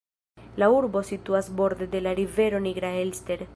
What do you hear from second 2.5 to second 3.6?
Nigra Elster.